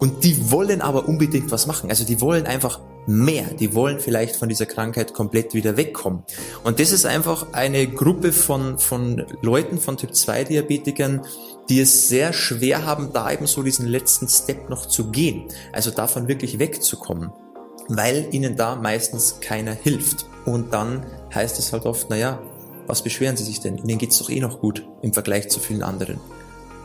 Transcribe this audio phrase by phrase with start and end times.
[0.00, 1.90] Und die wollen aber unbedingt was machen.
[1.90, 3.46] Also die wollen einfach mehr.
[3.58, 6.22] Die wollen vielleicht von dieser Krankheit komplett wieder wegkommen.
[6.62, 11.22] Und das ist einfach eine Gruppe von, von Leuten, von Typ 2 Diabetikern,
[11.68, 15.48] die es sehr schwer haben, da eben so diesen letzten Step noch zu gehen.
[15.72, 17.32] Also davon wirklich wegzukommen.
[17.88, 20.26] Weil ihnen da meistens keiner hilft.
[20.44, 21.04] Und dann
[21.34, 22.40] heißt es halt oft, naja,
[22.86, 23.78] was beschweren Sie sich denn?
[23.78, 26.20] Ihnen geht's doch eh noch gut im Vergleich zu vielen anderen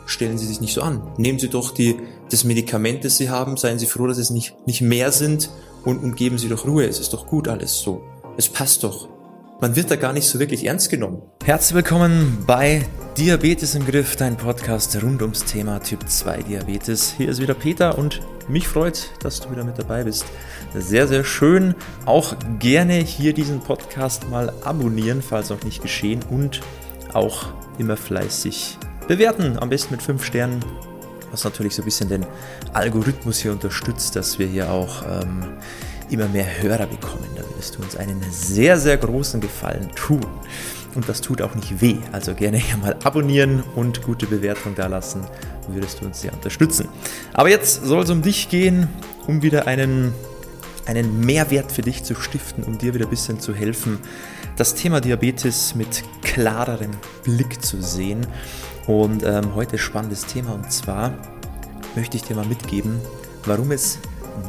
[0.06, 1.02] stellen Sie sich nicht so an.
[1.16, 1.96] Nehmen Sie doch die,
[2.30, 5.50] das Medikament, das Sie haben, seien Sie froh, dass es nicht, nicht mehr sind
[5.84, 6.84] und, und geben Sie doch Ruhe.
[6.84, 8.02] Es ist doch gut alles so.
[8.36, 9.08] Es passt doch.
[9.60, 11.22] Man wird da gar nicht so wirklich ernst genommen.
[11.44, 12.84] Herzlich willkommen bei
[13.16, 17.14] Diabetes im Griff, dein Podcast rund ums Thema Typ 2 Diabetes.
[17.16, 20.26] Hier ist wieder Peter und mich freut, dass du wieder mit dabei bist.
[20.74, 21.76] Sehr, sehr schön.
[22.04, 26.60] Auch gerne hier diesen Podcast mal abonnieren, falls auch nicht geschehen und
[27.12, 27.46] auch
[27.78, 28.76] immer fleißig
[29.06, 30.64] bewerten, am besten mit 5 Sternen,
[31.30, 32.26] was natürlich so ein bisschen den
[32.72, 35.44] Algorithmus hier unterstützt, dass wir hier auch ähm,
[36.10, 37.26] immer mehr Hörer bekommen.
[37.34, 40.24] Da würdest du uns einen sehr, sehr großen Gefallen tun.
[40.94, 41.96] Und das tut auch nicht weh.
[42.12, 45.22] Also gerne hier mal abonnieren und gute Bewertung da lassen.
[45.68, 46.88] Würdest du uns sehr unterstützen.
[47.32, 48.88] Aber jetzt soll es um dich gehen,
[49.26, 50.12] um wieder einen,
[50.86, 53.98] einen Mehrwert für dich zu stiften, um dir wieder ein bisschen zu helfen,
[54.56, 56.92] das Thema Diabetes mit klarerem
[57.24, 58.26] Blick zu sehen.
[58.86, 61.14] Und ähm, heute spannendes Thema und zwar
[61.96, 63.00] möchte ich dir mal mitgeben,
[63.46, 63.98] warum es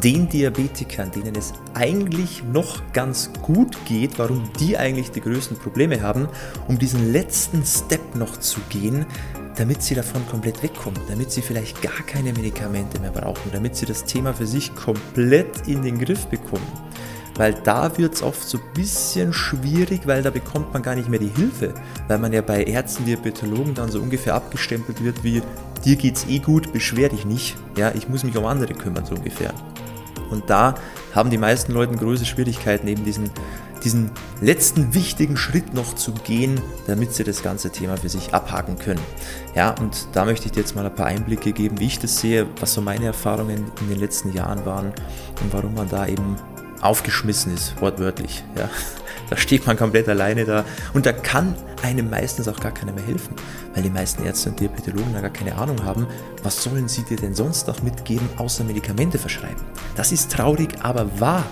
[0.03, 6.01] den Diabetikern, denen es eigentlich noch ganz gut geht, warum die eigentlich die größten Probleme
[6.01, 6.27] haben,
[6.67, 9.05] um diesen letzten Step noch zu gehen,
[9.55, 13.85] damit sie davon komplett wegkommen, damit sie vielleicht gar keine Medikamente mehr brauchen, damit sie
[13.85, 16.67] das Thema für sich komplett in den Griff bekommen
[17.37, 21.09] weil da wird es oft so ein bisschen schwierig, weil da bekommt man gar nicht
[21.09, 21.73] mehr die Hilfe,
[22.07, 25.41] weil man ja bei Ärzten, Diabetologen dann so ungefähr abgestempelt wird wie,
[25.83, 29.15] dir geht's eh gut, beschwer dich nicht, ja, ich muss mich um andere kümmern, so
[29.15, 29.53] ungefähr.
[30.29, 30.75] Und da
[31.13, 33.29] haben die meisten Leute große Schwierigkeiten, eben diesen,
[33.83, 34.11] diesen
[34.41, 39.01] letzten wichtigen Schritt noch zu gehen, damit sie das ganze Thema für sich abhaken können.
[39.53, 42.19] Ja, und da möchte ich dir jetzt mal ein paar Einblicke geben, wie ich das
[42.19, 46.37] sehe, was so meine Erfahrungen in den letzten Jahren waren und warum man da eben
[46.81, 48.43] aufgeschmissen ist, wortwörtlich.
[48.57, 48.69] Ja.
[49.27, 50.63] Da steht man komplett alleine da
[50.93, 53.35] und da kann einem meistens auch gar keiner mehr helfen,
[53.73, 56.05] weil die meisten Ärzte und Diabetologen da gar keine Ahnung haben,
[56.43, 59.63] was sollen sie dir denn sonst noch mitgeben, außer Medikamente verschreiben.
[59.95, 61.43] Das ist traurig, aber wahr.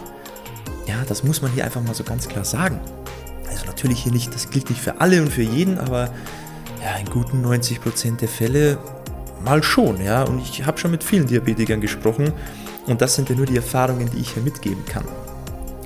[0.86, 2.80] Ja, das muss man hier einfach mal so ganz klar sagen.
[3.50, 6.12] Also natürlich hier nicht, das gilt nicht für alle und für jeden, aber
[6.82, 8.78] ja, in guten 90% der Fälle
[9.44, 10.24] mal schon, ja.
[10.24, 12.34] Und ich habe schon mit vielen Diabetikern gesprochen
[12.88, 15.06] und das sind ja nur die Erfahrungen, die ich hier mitgeben kann.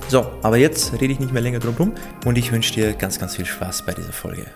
[0.08, 1.92] So, aber jetzt rede ich nicht mehr länger drum rum
[2.24, 4.46] und ich wünsche dir ganz, ganz viel Spaß bei dieser Folge.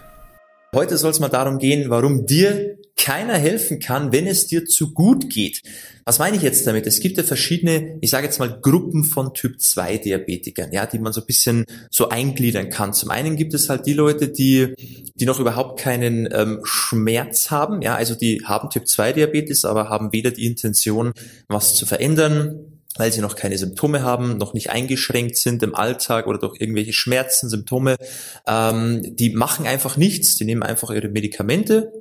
[0.74, 4.94] Heute soll es mal darum gehen, warum dir keiner helfen kann, wenn es dir zu
[4.94, 5.60] gut geht.
[6.06, 6.86] Was meine ich jetzt damit?
[6.86, 10.98] Es gibt ja verschiedene, ich sage jetzt mal Gruppen von Typ 2 Diabetikern, ja, die
[10.98, 12.94] man so ein bisschen so eingliedern kann.
[12.94, 14.74] Zum einen gibt es halt die Leute, die,
[15.14, 19.90] die noch überhaupt keinen ähm, Schmerz haben, ja, also die haben Typ 2 Diabetes, aber
[19.90, 21.12] haben weder die Intention,
[21.48, 26.26] was zu verändern, weil sie noch keine Symptome haben, noch nicht eingeschränkt sind im Alltag
[26.26, 27.96] oder durch irgendwelche Schmerzen, Symptome.
[28.46, 31.92] Ähm, die machen einfach nichts, die nehmen einfach ihre Medikamente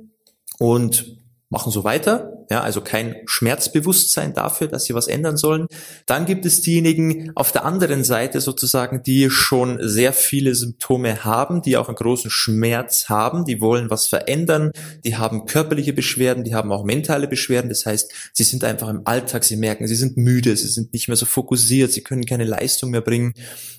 [0.58, 1.21] und
[1.52, 5.66] machen so weiter, ja, also kein Schmerzbewusstsein dafür, dass sie was ändern sollen.
[6.06, 11.60] Dann gibt es diejenigen auf der anderen Seite sozusagen, die schon sehr viele Symptome haben,
[11.60, 14.70] die auch einen großen Schmerz haben, die wollen was verändern,
[15.04, 19.02] die haben körperliche Beschwerden, die haben auch mentale Beschwerden, das heißt, sie sind einfach im
[19.04, 22.44] Alltag, sie merken, sie sind müde, sie sind nicht mehr so fokussiert, sie können keine
[22.44, 23.34] Leistung mehr bringen.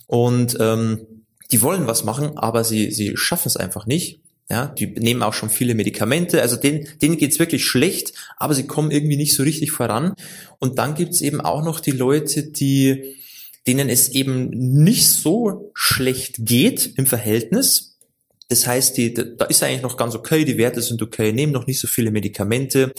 [0.05, 1.07] Und ähm,
[1.51, 5.33] die wollen was machen, aber sie, sie schaffen es einfach nicht ja, die nehmen auch
[5.33, 9.43] schon viele Medikamente, also denen, denen geht's wirklich schlecht, aber sie kommen irgendwie nicht so
[9.43, 10.13] richtig voran.
[10.59, 13.15] Und dann gibt's eben auch noch die Leute, die,
[13.65, 17.97] denen es eben nicht so schlecht geht im Verhältnis.
[18.49, 21.65] Das heißt, die, da ist eigentlich noch ganz okay, die Werte sind okay, nehmen noch
[21.65, 22.91] nicht so viele Medikamente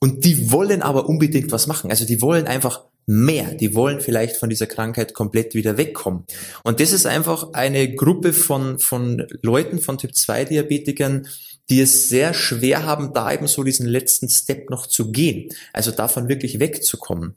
[0.00, 1.90] und die wollen aber unbedingt was machen.
[1.90, 3.54] Also die wollen einfach mehr.
[3.54, 6.24] Die wollen vielleicht von dieser Krankheit komplett wieder wegkommen.
[6.64, 11.28] Und das ist einfach eine Gruppe von, von Leuten, von Typ 2 Diabetikern,
[11.70, 15.48] die es sehr schwer haben, da eben so diesen letzten Step noch zu gehen.
[15.72, 17.36] Also davon wirklich wegzukommen,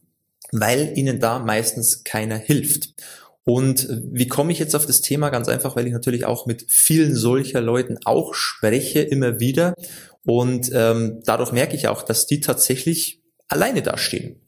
[0.52, 2.94] weil ihnen da meistens keiner hilft.
[3.44, 5.30] Und wie komme ich jetzt auf das Thema?
[5.30, 9.74] Ganz einfach, weil ich natürlich auch mit vielen solcher Leuten auch spreche, immer wieder.
[10.24, 14.40] Und ähm, dadurch merke ich auch, dass die tatsächlich alleine dastehen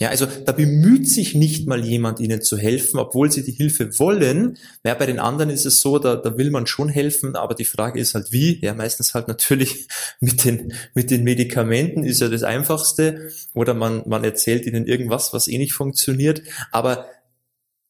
[0.00, 3.98] Ja, also da bemüht sich nicht mal jemand, ihnen zu helfen, obwohl sie die Hilfe
[3.98, 4.56] wollen.
[4.82, 7.66] Ja, bei den anderen ist es so, da, da will man schon helfen, aber die
[7.66, 8.58] Frage ist halt wie.
[8.64, 9.88] Ja, meistens halt natürlich
[10.20, 13.30] mit den, mit den Medikamenten ist ja das Einfachste.
[13.52, 16.42] Oder man, man erzählt ihnen irgendwas, was eh nicht funktioniert.
[16.72, 17.04] Aber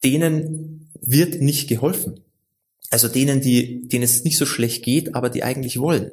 [0.03, 2.19] denen wird nicht geholfen.
[2.89, 6.11] Also denen, die, denen es nicht so schlecht geht, aber die eigentlich wollen.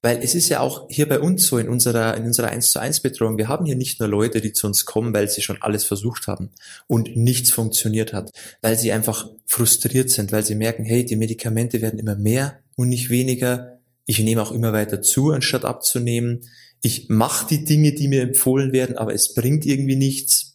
[0.00, 2.78] Weil es ist ja auch hier bei uns so in unserer, in unserer 1 zu
[2.78, 5.60] 1 Betreuung, wir haben hier nicht nur Leute, die zu uns kommen, weil sie schon
[5.60, 6.50] alles versucht haben
[6.86, 8.30] und nichts funktioniert hat,
[8.62, 12.88] weil sie einfach frustriert sind, weil sie merken, hey, die Medikamente werden immer mehr und
[12.88, 13.80] nicht weniger.
[14.06, 16.42] Ich nehme auch immer weiter zu, anstatt abzunehmen.
[16.80, 20.47] Ich mache die Dinge, die mir empfohlen werden, aber es bringt irgendwie nichts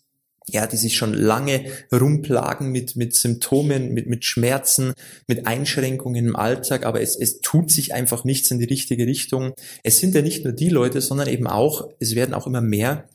[0.50, 4.94] ja, die sich schon lange rumplagen mit, mit Symptomen, mit, mit Schmerzen,
[5.28, 9.54] mit Einschränkungen im Alltag, aber es, es tut sich einfach nichts in die richtige Richtung.
[9.84, 13.08] Es sind ja nicht nur die Leute, sondern eben auch, es werden auch immer mehr,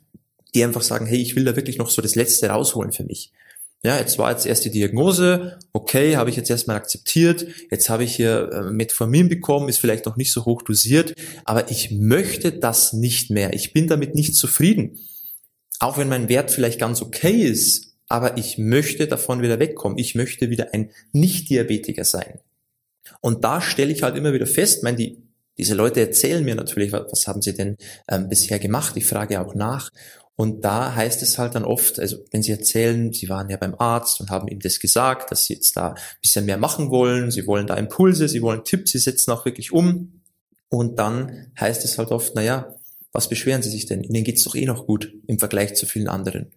[0.54, 3.32] die einfach sagen, hey, ich will da wirklich noch so das Letzte rausholen für mich.
[3.84, 8.02] Ja, jetzt war jetzt erst die Diagnose, okay, habe ich jetzt erstmal akzeptiert, jetzt habe
[8.02, 11.14] ich hier äh, Metformin bekommen, ist vielleicht noch nicht so hoch dosiert,
[11.44, 13.52] aber ich möchte das nicht mehr.
[13.52, 14.98] Ich bin damit nicht zufrieden
[15.78, 19.98] auch wenn mein Wert vielleicht ganz okay ist, aber ich möchte davon wieder wegkommen.
[19.98, 22.40] Ich möchte wieder ein Nicht-Diabetiker sein.
[23.20, 25.22] Und da stelle ich halt immer wieder fest, mein, die,
[25.56, 27.76] diese Leute erzählen mir natürlich, was, was haben sie denn
[28.08, 28.96] ähm, bisher gemacht?
[28.96, 29.90] Ich frage auch nach.
[30.36, 33.74] Und da heißt es halt dann oft, also wenn sie erzählen, sie waren ja beim
[33.76, 37.32] Arzt und haben ihm das gesagt, dass sie jetzt da ein bisschen mehr machen wollen,
[37.32, 40.22] sie wollen da Impulse, sie wollen Tipps, sie setzen auch wirklich um.
[40.68, 42.72] Und dann heißt es halt oft, naja,
[43.12, 44.02] was beschweren Sie sich denn?
[44.02, 46.52] Ihnen geht's doch eh noch gut im Vergleich zu vielen anderen.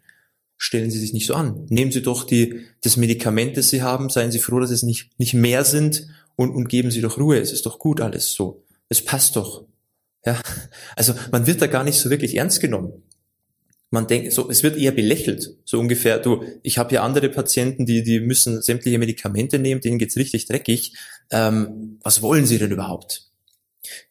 [0.57, 1.65] Stellen Sie sich nicht so an.
[1.69, 5.17] Nehmen Sie doch die, das Medikament, das Sie haben, seien Sie froh, dass es nicht,
[5.17, 7.39] nicht mehr sind und, und geben Sie doch Ruhe.
[7.39, 8.63] Es ist doch gut alles so.
[8.89, 9.65] Es passt doch.
[10.25, 10.39] Ja,
[10.95, 12.93] also man wird da gar nicht so wirklich ernst genommen.
[13.89, 16.19] Man denkt, so, es wird eher belächelt, so ungefähr.
[16.19, 20.45] Du, ich habe hier andere Patienten, die die müssen sämtliche Medikamente nehmen, denen geht's richtig
[20.45, 20.93] dreckig.
[21.29, 23.30] Ähm, was wollen sie denn überhaupt?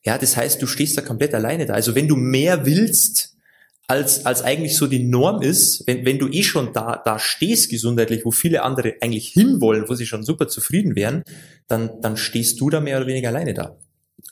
[0.04, 1.74] Ja, das heißt, du stehst da komplett alleine da.
[1.74, 3.36] Also wenn du mehr willst,
[3.86, 7.70] als, als eigentlich so die Norm ist, wenn, wenn du eh schon da, da stehst
[7.70, 11.24] gesundheitlich, wo viele andere eigentlich hinwollen, wo sie schon super zufrieden wären,
[11.66, 13.76] dann, dann stehst du da mehr oder weniger alleine da.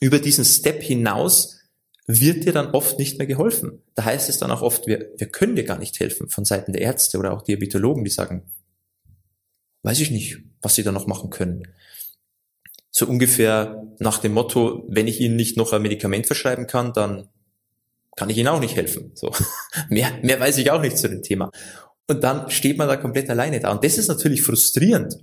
[0.01, 1.59] Über diesen Step hinaus
[2.07, 3.83] wird dir dann oft nicht mehr geholfen.
[3.95, 6.73] Da heißt es dann auch oft, wir, wir können dir gar nicht helfen von Seiten
[6.73, 8.45] der Ärzte oder auch Diabetologen, die sagen,
[9.83, 11.67] weiß ich nicht, was sie da noch machen können
[12.99, 17.29] so ungefähr nach dem Motto, wenn ich Ihnen nicht noch ein Medikament verschreiben kann, dann
[18.17, 19.13] kann ich Ihnen auch nicht helfen.
[19.15, 19.31] So.
[19.89, 21.51] mehr, mehr weiß ich auch nicht zu dem Thema.
[22.09, 23.71] Und dann steht man da komplett alleine da.
[23.71, 25.17] Und das ist natürlich frustrierend.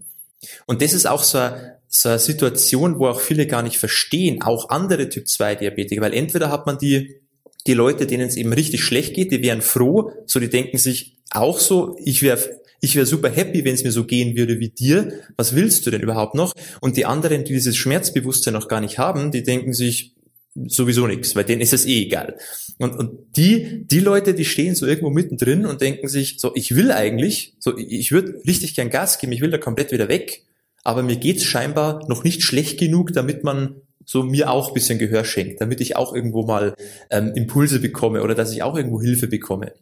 [0.66, 4.42] Und das ist auch so eine, so eine Situation, wo auch viele gar nicht verstehen,
[4.42, 7.20] auch andere Typ-2-Diabetiker, weil entweder hat man die,
[7.68, 11.18] die Leute, denen es eben richtig schlecht geht, die wären froh, so die denken sich
[11.32, 12.40] auch so, ich wäre
[12.82, 15.12] ich wäre super happy, wenn es mir so gehen würde wie dir.
[15.38, 16.54] Was willst du denn überhaupt noch?
[16.82, 20.16] Und die anderen, die dieses Schmerzbewusstsein noch gar nicht haben, die denken sich
[20.56, 22.38] sowieso nichts, weil denen ist es eh egal.
[22.78, 26.76] Und, und die, die Leute, die stehen so irgendwo mittendrin und denken sich, so, ich
[26.76, 30.44] will eigentlich, so, ich würde richtig gern Gas geben, ich will da komplett wieder weg,
[30.84, 33.76] aber mir geht's scheinbar noch nicht schlecht genug, damit man
[34.06, 36.76] so mir auch bisschen Gehör schenkt, damit ich auch irgendwo mal
[37.10, 39.74] ähm, Impulse bekomme oder dass ich auch irgendwo Hilfe bekomme.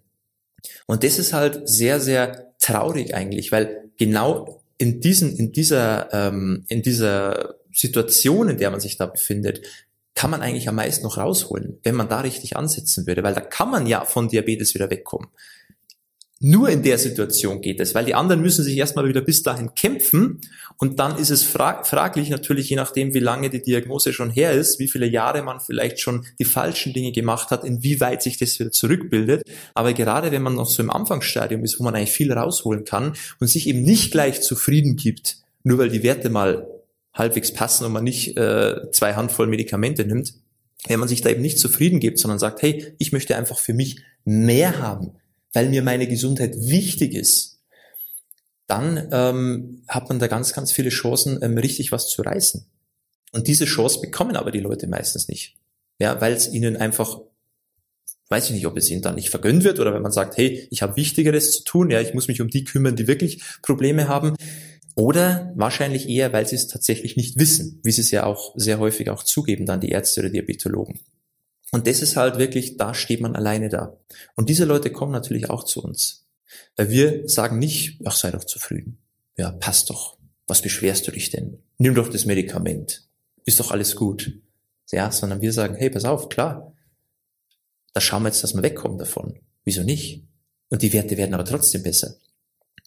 [0.86, 6.65] Und das ist halt sehr, sehr traurig eigentlich, weil genau in diesen, in dieser, ähm,
[6.68, 9.62] in dieser Situation, in der man sich da befindet,
[10.15, 13.42] kann man eigentlich am meisten noch rausholen, wenn man da richtig ansetzen würde, weil da
[13.42, 15.30] kann man ja von Diabetes wieder wegkommen.
[16.45, 19.76] Nur in der Situation geht es, weil die anderen müssen sich erstmal wieder bis dahin
[19.76, 20.42] kämpfen
[20.76, 24.52] und dann ist es frag fraglich natürlich, je nachdem, wie lange die Diagnose schon her
[24.52, 28.59] ist, wie viele Jahre man vielleicht schon die falschen Dinge gemacht hat, inwieweit sich das
[28.59, 29.44] wieder zurückbildet.
[29.73, 33.14] Aber gerade wenn man noch so im Anfangsstadium ist, wo man eigentlich viel rausholen kann
[33.40, 36.68] und sich eben nicht gleich zufrieden gibt, nur weil die Werte mal
[37.14, 40.33] halbwegs passen und man nicht äh, zwei Handvoll Medikamente nimmt,
[40.90, 43.73] wenn man sich da eben nicht zufrieden gibt, sondern sagt, hey, ich möchte einfach für
[43.73, 45.14] mich mehr haben
[45.54, 47.60] weil mir meine Gesundheit wichtig ist,
[48.68, 52.66] dann ähm, hat man da ganz, ganz viele Chancen, ähm, richtig was zu reißen.
[53.31, 55.57] Und diese Chance bekommen aber die Leute meistens nicht.
[56.00, 57.19] Ja, weil es ihnen einfach,
[58.30, 60.68] weiß ich nicht, ob es ihnen dann nicht vergönnt wird oder wenn man sagt, hey,
[60.72, 64.07] ich habe Wichtigeres zu tun, ja, ich muss mich um die kümmern, die wirklich Probleme
[64.07, 64.36] haben.
[64.95, 68.78] Oder wahrscheinlich eher, weil sie es tatsächlich nicht wissen, wie sie es ja auch sehr
[68.80, 71.00] häufig auch zugeben, dann die Ärzte oder Diabetologen.
[71.73, 73.97] Und das ist halt wirklich, da steht man alleine da.
[74.35, 76.27] Und diese Leute kommen natürlich auch zu uns.
[76.75, 78.99] Weil wir sagen nicht, ach, sei doch zufrieden.
[79.37, 80.15] Ja, passt doch.
[80.45, 81.57] Was beschwerst du dich denn?
[81.80, 83.07] Nimm doch das Medikament.
[83.45, 84.33] Ist doch alles gut.
[84.92, 86.75] Ja, sondern wir sagen, hey, pass auf, klar.
[87.94, 89.39] Da schauen wir jetzt, dass wir wegkommen davon.
[89.63, 90.27] Wieso nicht?
[90.69, 92.18] Und die Werte werden aber trotzdem besser.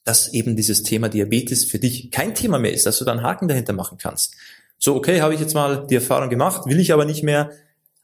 [0.04, 3.24] Dass eben dieses Thema Diabetes für dich kein Thema mehr ist, dass du da einen
[3.24, 4.36] Haken dahinter machen kannst.
[4.78, 7.50] So, okay, habe ich jetzt mal die Erfahrung gemacht, will ich aber nicht mehr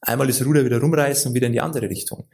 [0.02, 2.26] einmal das Ruder wieder rumreißen und wieder in die andere Richtung.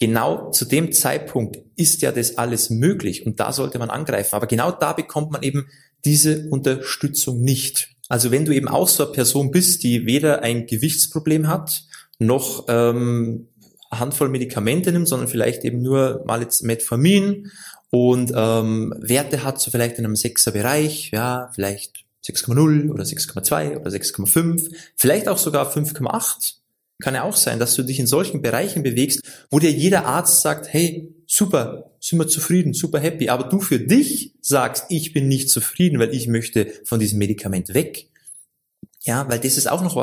[0.00, 4.34] Genau zu dem Zeitpunkt ist ja das alles möglich und da sollte man angreifen.
[4.34, 5.68] Aber genau da bekommt man eben
[6.04, 7.90] diese Unterstützung nicht.
[8.08, 11.84] Also wenn du eben auch so eine Person bist, die weder ein Gewichtsproblem hat,
[12.18, 13.48] noch ähm,
[13.90, 17.50] Handvoll Medikamente nimmt, sondern vielleicht eben nur mal jetzt Metformin
[17.90, 23.78] und ähm, Werte hat, so vielleicht in einem 6er Bereich, ja, vielleicht 6,0 oder 6,2
[23.78, 26.56] oder 6,5, vielleicht auch sogar 5,8.
[27.02, 29.20] Kann ja auch sein, dass du dich in solchen Bereichen bewegst,
[29.50, 33.80] wo dir jeder Arzt sagt, hey, super, sind wir zufrieden, super happy, aber du für
[33.80, 38.08] dich sagst, ich bin nicht zufrieden, weil ich möchte von diesem Medikament weg.
[39.06, 39.96] Ja, weil das ist auch noch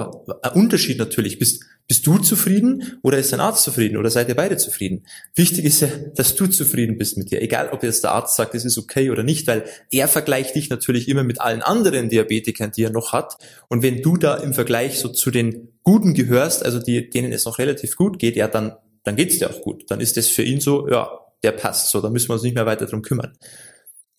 [0.43, 1.39] ein Unterschied natürlich.
[1.39, 5.07] Bist, bist du zufrieden oder ist dein Arzt zufrieden oder seid ihr beide zufrieden?
[5.33, 7.41] Wichtig ist ja, dass du zufrieden bist mit dir.
[7.41, 10.69] Egal, ob jetzt der Arzt sagt, es ist okay oder nicht, weil er vergleicht dich
[10.69, 13.37] natürlich immer mit allen anderen Diabetikern, die er noch hat.
[13.69, 17.45] Und wenn du da im Vergleich so zu den Guten gehörst, also die, denen es
[17.45, 19.89] noch relativ gut geht, ja, dann, dann geht's dir auch gut.
[19.89, 21.09] Dann ist das für ihn so, ja,
[21.41, 23.35] der passt so, da müssen wir uns nicht mehr weiter drum kümmern.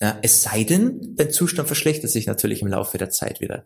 [0.00, 3.64] Ja, es sei denn, dein Zustand verschlechtert sich natürlich im Laufe der Zeit wieder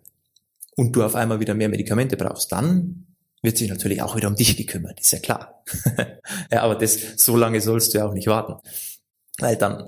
[0.77, 3.07] und du auf einmal wieder mehr Medikamente brauchst, dann
[3.43, 5.63] wird sich natürlich auch wieder um dich gekümmert, ist ja klar.
[6.53, 8.55] ja, aber das, so lange sollst du ja auch nicht warten.
[9.39, 9.85] Weil dann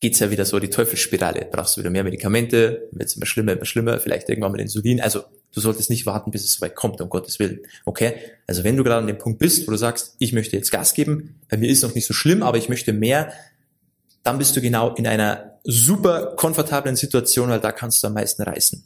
[0.00, 1.48] geht's ja wieder so die Teufelsspirale.
[1.50, 5.00] Brauchst du wieder mehr Medikamente, wird's immer schlimmer, immer schlimmer, vielleicht irgendwann mal Insulin.
[5.00, 7.60] Also du solltest nicht warten, bis es soweit kommt, um Gottes Willen.
[7.84, 8.14] Okay?
[8.46, 10.94] Also wenn du gerade an dem Punkt bist, wo du sagst, ich möchte jetzt Gas
[10.94, 13.32] geben, bei mir ist es noch nicht so schlimm, aber ich möchte mehr,
[14.22, 18.42] dann bist du genau in einer super komfortablen Situation, weil da kannst du am meisten
[18.42, 18.84] reißen.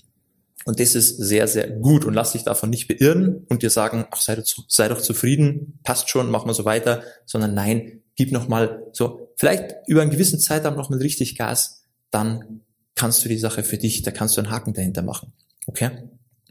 [0.64, 4.07] Und das ist sehr, sehr gut und lass dich davon nicht beirren und dir sagen,
[4.11, 8.83] ach, sei, sei doch zufrieden, passt schon, mach mal so weiter, sondern nein, gib nochmal
[8.92, 12.61] so, vielleicht über einen gewissen Zeitraum nochmal richtig Gas, dann
[12.95, 15.33] kannst du die Sache für dich, da kannst du einen Haken dahinter machen.
[15.66, 15.90] Okay?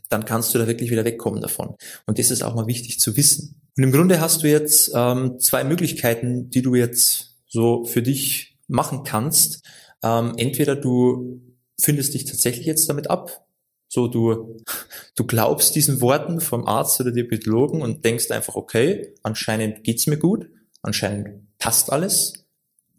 [0.09, 1.75] Dann kannst du da wirklich wieder wegkommen davon.
[2.05, 3.61] Und das ist auch mal wichtig zu wissen.
[3.77, 8.57] Und im Grunde hast du jetzt ähm, zwei Möglichkeiten, die du jetzt so für dich
[8.67, 9.63] machen kannst.
[10.03, 11.41] Ähm, entweder du
[11.79, 13.45] findest dich tatsächlich jetzt damit ab,
[13.91, 14.57] so, du,
[15.15, 20.17] du glaubst diesen Worten vom Arzt oder Diabetologen und denkst einfach, okay, anscheinend geht's mir
[20.17, 20.50] gut,
[20.81, 22.45] anscheinend passt alles,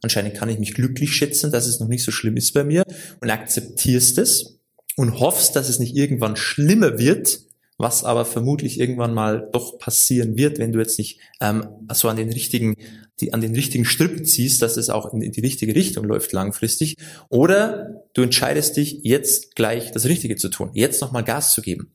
[0.02, 2.84] anscheinend kann ich mich glücklich schätzen, dass es noch nicht so schlimm ist bei mir
[3.22, 4.60] und akzeptierst es
[4.96, 7.40] und hoffst, dass es nicht irgendwann schlimmer wird,
[7.78, 12.18] was aber vermutlich irgendwann mal doch passieren wird, wenn du jetzt nicht ähm, so an
[12.18, 12.76] den richtigen,
[13.22, 16.96] die, an den richtigen Strippen ziehst, dass es auch in, die richtige Richtung läuft langfristig.
[17.28, 21.92] Oder du entscheidest dich jetzt gleich das Richtige zu tun, jetzt nochmal Gas zu geben.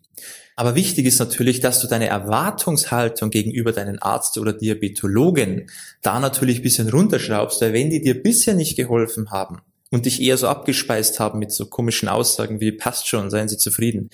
[0.55, 5.69] Aber wichtig ist natürlich, dass du deine Erwartungshaltung gegenüber deinen Arzt oder Diabetologen
[6.01, 9.59] da natürlich ein bisschen runterschraubst, weil wenn die dir bisher nicht geholfen haben
[9.91, 13.57] und dich eher so abgespeist haben mit so komischen Aussagen wie passt schon, seien Sie
[13.57, 14.09] zufrieden,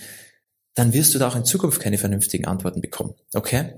[0.75, 3.13] dann wirst du da auch in Zukunft keine vernünftigen Antworten bekommen.
[3.34, 3.75] Okay?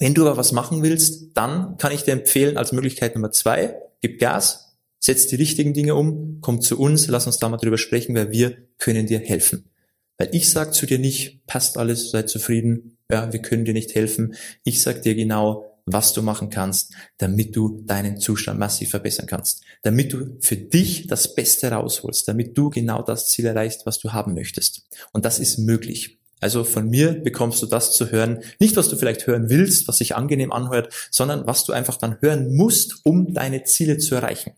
[0.00, 3.76] Wenn du aber was machen willst, dann kann ich dir empfehlen, als Möglichkeit Nummer zwei,
[4.00, 7.78] gib Gas, setz die richtigen Dinge um, komm zu uns, lass uns da mal drüber
[7.78, 9.70] sprechen, weil wir können dir helfen.
[10.18, 13.94] Weil ich sag zu dir nicht, passt alles, sei zufrieden, ja, wir können dir nicht
[13.94, 14.34] helfen.
[14.62, 19.62] Ich sag dir genau, was du machen kannst, damit du deinen Zustand massiv verbessern kannst,
[19.82, 24.12] damit du für dich das Beste rausholst, damit du genau das Ziel erreichst, was du
[24.12, 24.86] haben möchtest.
[25.12, 26.18] Und das ist möglich.
[26.44, 29.96] Also von mir bekommst du das zu hören, nicht was du vielleicht hören willst, was
[29.96, 34.52] sich angenehm anhört, sondern was du einfach dann hören musst, um deine Ziele zu erreichen.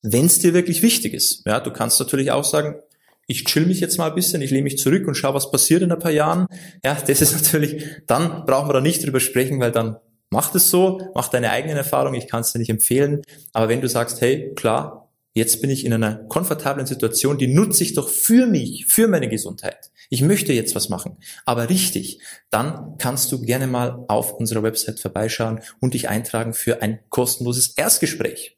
[0.00, 2.76] Wenn es dir wirklich wichtig ist, ja, du kannst natürlich auch sagen,
[3.26, 5.82] ich chill mich jetzt mal ein bisschen, ich lehne mich zurück und schau, was passiert
[5.82, 6.46] in ein paar Jahren.
[6.82, 9.98] Ja, das ist natürlich, dann brauchen wir da nicht drüber sprechen, weil dann
[10.30, 13.20] mach es so, mach deine eigenen Erfahrungen, ich kann es dir nicht empfehlen.
[13.52, 17.84] Aber wenn du sagst, hey, klar, jetzt bin ich in einer komfortablen Situation, die nutze
[17.84, 22.96] ich doch für mich, für meine Gesundheit ich möchte jetzt was machen, aber richtig, dann
[22.98, 28.56] kannst du gerne mal auf unserer Website vorbeischauen und dich eintragen für ein kostenloses Erstgespräch.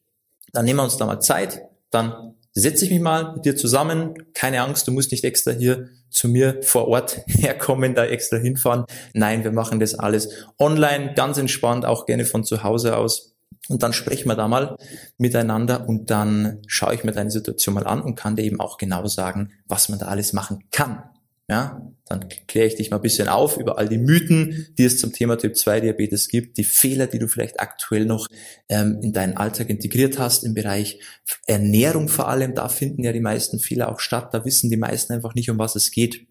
[0.52, 4.14] Dann nehmen wir uns da mal Zeit, dann setze ich mich mal mit dir zusammen.
[4.34, 8.84] Keine Angst, du musst nicht extra hier zu mir vor Ort herkommen, da extra hinfahren.
[9.14, 13.34] Nein, wir machen das alles online, ganz entspannt, auch gerne von zu Hause aus.
[13.68, 14.76] Und dann sprechen wir da mal
[15.18, 18.78] miteinander und dann schaue ich mir deine Situation mal an und kann dir eben auch
[18.78, 21.02] genau sagen, was man da alles machen kann.
[21.50, 24.98] Ja, dann kläre ich dich mal ein bisschen auf über all die Mythen, die es
[24.98, 28.28] zum Thema Typ 2 Diabetes gibt, die Fehler, die du vielleicht aktuell noch
[28.68, 31.00] ähm, in deinen Alltag integriert hast im Bereich
[31.48, 32.54] Ernährung vor allem.
[32.54, 34.32] Da finden ja die meisten Fehler auch statt.
[34.32, 36.28] Da wissen die meisten einfach nicht, um was es geht.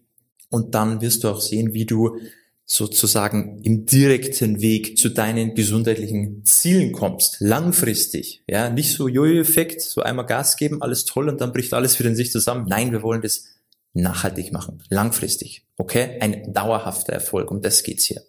[0.48, 2.16] Und dann wirst du auch sehen, wie du
[2.64, 10.00] sozusagen im direkten Weg zu deinen gesundheitlichen Zielen kommst, langfristig, ja, nicht so Jojo-Effekt, so
[10.00, 12.66] einmal Gas geben, alles toll und dann bricht alles wieder in sich zusammen.
[12.68, 13.44] Nein, wir wollen das
[13.92, 16.18] nachhaltig machen, langfristig, okay?
[16.20, 18.22] Ein dauerhafter Erfolg, um das geht's hier.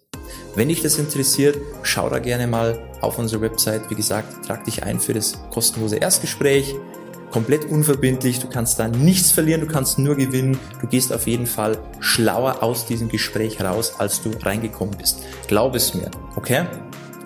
[0.54, 3.90] Wenn dich das interessiert, schau da gerne mal auf unsere Website.
[3.90, 6.74] Wie gesagt, trag dich ein für das kostenlose Erstgespräch
[7.32, 11.46] komplett unverbindlich, du kannst da nichts verlieren, du kannst nur gewinnen, du gehst auf jeden
[11.46, 15.22] Fall schlauer aus diesem Gespräch raus, als du reingekommen bist.
[15.48, 16.66] Glaub es mir, okay?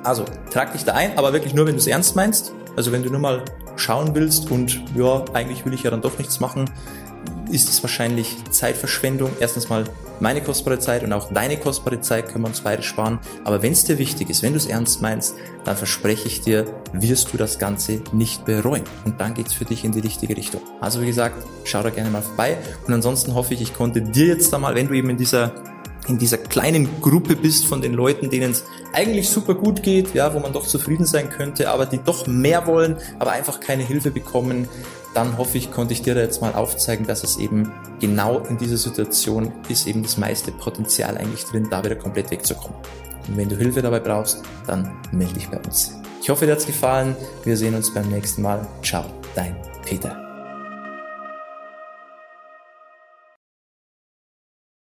[0.04, 2.52] Also, trag dich da ein, aber wirklich nur, wenn du es ernst meinst.
[2.76, 3.42] Also wenn du nur mal
[3.76, 6.70] schauen willst und ja, eigentlich will ich ja dann doch nichts machen,
[7.50, 9.30] ist es wahrscheinlich Zeitverschwendung.
[9.40, 9.84] Erstens mal
[10.20, 13.18] meine kostbare Zeit und auch deine kostbare Zeit können wir uns beide sparen.
[13.44, 15.34] Aber wenn es dir wichtig ist, wenn du es ernst meinst,
[15.64, 18.84] dann verspreche ich dir, wirst du das Ganze nicht bereuen.
[19.04, 20.62] Und dann geht's für dich in die richtige Richtung.
[20.80, 22.56] Also wie gesagt, schau da gerne mal vorbei.
[22.86, 25.52] Und ansonsten hoffe ich, ich konnte dir jetzt da mal, wenn du eben in dieser
[26.08, 30.32] in dieser kleinen Gruppe bist von den Leuten, denen es eigentlich super gut geht, ja,
[30.34, 34.10] wo man doch zufrieden sein könnte, aber die doch mehr wollen, aber einfach keine Hilfe
[34.10, 34.68] bekommen,
[35.16, 38.58] dann hoffe ich, konnte ich dir da jetzt mal aufzeigen, dass es eben genau in
[38.58, 42.76] dieser Situation ist eben das meiste Potenzial eigentlich drin, da wieder komplett wegzukommen.
[43.26, 45.98] Und wenn du Hilfe dabei brauchst, dann melde dich bei uns.
[46.20, 47.16] Ich hoffe, dir hat's gefallen.
[47.44, 48.66] Wir sehen uns beim nächsten Mal.
[48.82, 49.04] Ciao,
[49.34, 50.25] dein Peter.